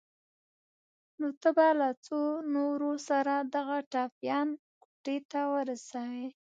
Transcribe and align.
نو 1.19 1.27
ته 1.41 1.49
به 1.57 1.67
له 1.79 1.89
څو 2.05 2.19
نورو 2.55 2.91
سره 3.07 3.33
دغه 3.55 3.77
ټپيان 3.91 4.47
کوټې 4.81 5.17
ته 5.31 5.41
ورسوې. 5.53 6.27